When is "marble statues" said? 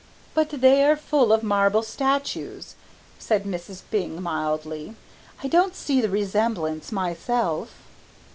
1.43-2.73